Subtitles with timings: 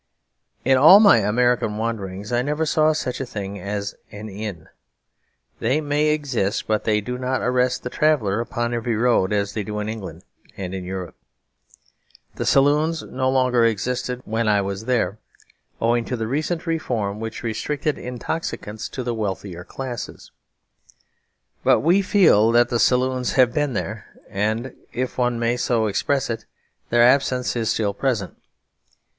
[0.65, 4.67] In all my American wanderings I never saw such a thing as an inn.
[5.59, 9.61] They may exist; but they do not arrest the traveller upon every road as they
[9.61, 10.23] do in England
[10.57, 11.15] and in Europe.
[12.33, 15.19] The saloons no longer existed when I was there,
[15.79, 20.31] owing to the recent reform which restricted intoxicants to the wealthier classes.
[21.63, 24.07] But we feel that the saloons have been there;
[24.91, 26.47] if one may so express it,
[26.89, 28.35] their absence is still present.